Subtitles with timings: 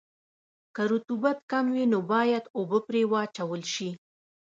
[0.75, 3.89] که رطوبت کم وي نو باید اوبه پرې واچول شي